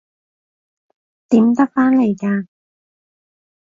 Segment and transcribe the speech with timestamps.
[1.29, 2.47] 點得返嚟㗎？